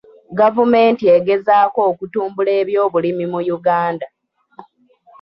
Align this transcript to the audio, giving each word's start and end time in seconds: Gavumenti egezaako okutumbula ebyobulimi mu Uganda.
Gavumenti 0.39 1.03
egezaako 1.17 1.79
okutumbula 1.91 2.51
ebyobulimi 2.61 3.25
mu 3.31 3.39
Uganda. 3.57 4.07